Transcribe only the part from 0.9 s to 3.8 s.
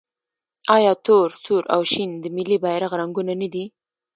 تور، سور او شین د ملي بیرغ رنګونه نه دي؟